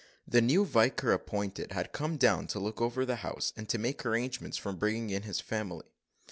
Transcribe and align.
The 0.27 0.41
new 0.41 0.65
vicar 0.65 1.11
appointed, 1.11 1.73
had 1.73 1.91
come 1.91 2.17
down 2.17 2.47
to 2.47 2.59
look 2.59 2.81
over 2.81 3.05
the 3.05 3.17
house, 3.17 3.53
and 3.55 3.69
to 3.69 3.77
make 3.77 4.03
arrangements 4.03 4.57
for 4.57 4.73
bringing 4.73 5.11
in 5.11 5.21
his 5.21 5.39
family. 5.39 5.85